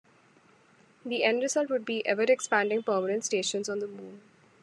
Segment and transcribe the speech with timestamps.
[1.05, 4.21] The end result would be ever-expanding permanent stations on the Moon.